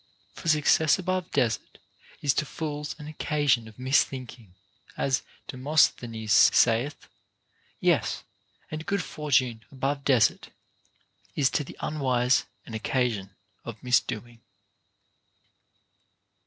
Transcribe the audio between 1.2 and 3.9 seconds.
desert is to fools an occasion of